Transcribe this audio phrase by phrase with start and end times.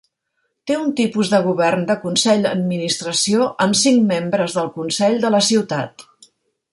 [0.69, 6.09] Té un tipus de govern de consell-administració amb cinc membres del consell de la ciutat.